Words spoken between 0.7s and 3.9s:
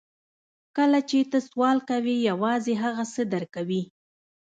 کله چې ته سوال کوې یوازې هغه څه درکوي